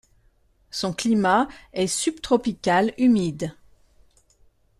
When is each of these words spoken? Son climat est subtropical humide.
Son 0.71 0.93
climat 0.93 1.47
est 1.73 1.85
subtropical 1.85 2.91
humide. 2.97 3.53